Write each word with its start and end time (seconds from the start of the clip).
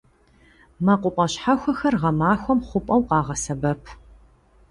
МэкъупӀэ 0.85 1.25
щхьэхуэхэр 1.31 1.95
гъэмахуэм 2.01 2.59
хъупӀэу 2.67 3.01
къагъэсэбэп. 3.07 3.81